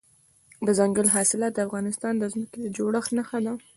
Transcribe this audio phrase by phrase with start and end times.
[0.65, 3.53] دځنګل حاصلات د افغانستان د ځمکې د جوړښت نښه ده.